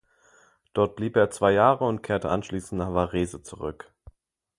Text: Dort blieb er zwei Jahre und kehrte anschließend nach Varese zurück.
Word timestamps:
Dort 0.73 0.95
blieb 0.95 1.15
er 1.15 1.29
zwei 1.29 1.51
Jahre 1.51 1.85
und 1.85 2.01
kehrte 2.01 2.29
anschließend 2.31 2.79
nach 2.79 2.91
Varese 2.91 3.43
zurück. 3.43 3.93